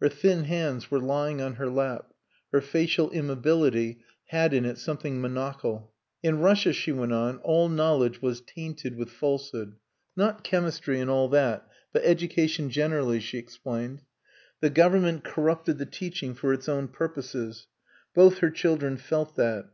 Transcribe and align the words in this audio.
Her 0.00 0.08
thin 0.08 0.44
hands 0.44 0.90
were 0.90 0.98
lying 1.02 1.42
on 1.42 1.56
her 1.56 1.68
lap, 1.68 2.14
her 2.50 2.62
facial 2.62 3.10
immobility 3.10 3.98
had 4.28 4.54
in 4.54 4.64
it 4.64 4.78
something 4.78 5.20
monachal. 5.20 5.90
"In 6.22 6.38
Russia," 6.38 6.72
she 6.72 6.92
went 6.92 7.12
on, 7.12 7.40
"all 7.40 7.68
knowledge 7.68 8.22
was 8.22 8.40
tainted 8.40 8.96
with 8.96 9.10
falsehood. 9.10 9.76
Not 10.16 10.42
chemistry 10.42 10.98
and 10.98 11.10
all 11.10 11.28
that, 11.28 11.68
but 11.92 12.02
education 12.04 12.70
generally," 12.70 13.20
she 13.20 13.36
explained. 13.36 14.00
The 14.62 14.70
Government 14.70 15.24
corrupted 15.24 15.76
the 15.76 15.84
teaching 15.84 16.32
for 16.32 16.54
its 16.54 16.70
own 16.70 16.88
purposes. 16.88 17.66
Both 18.14 18.38
her 18.38 18.48
children 18.50 18.96
felt 18.96 19.36
that. 19.36 19.66